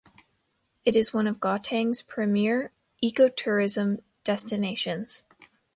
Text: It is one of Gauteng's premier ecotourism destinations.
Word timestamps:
It 0.83 0.95
is 0.95 1.13
one 1.13 1.27
of 1.27 1.37
Gauteng's 1.39 2.01
premier 2.01 2.71
ecotourism 3.03 4.01
destinations. 4.23 5.25